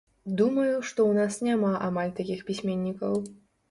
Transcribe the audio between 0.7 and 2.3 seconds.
што ў нас няма амаль